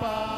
[0.00, 0.35] Bye.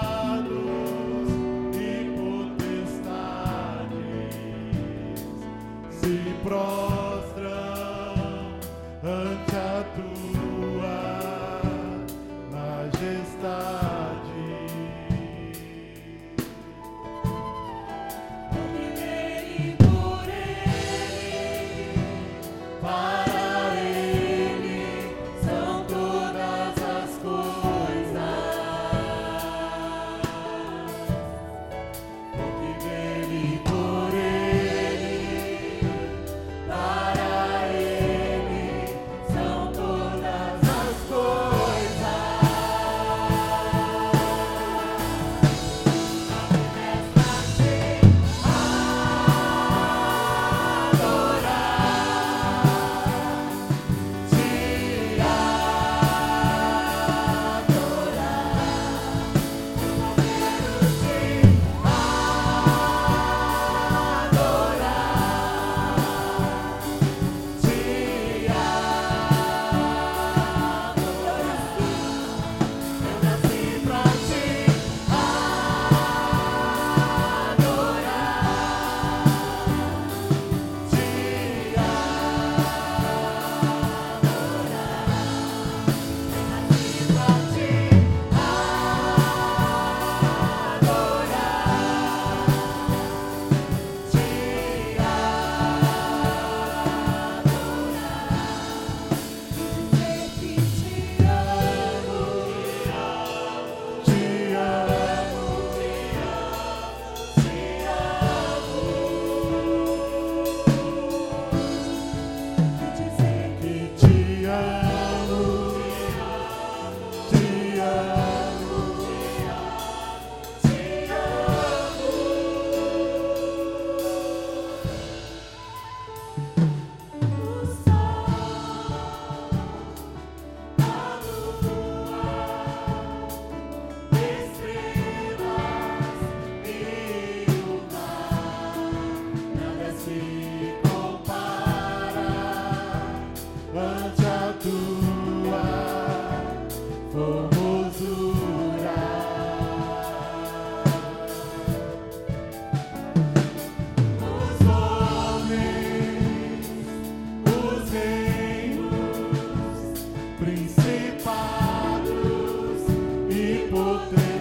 [163.99, 164.38] open.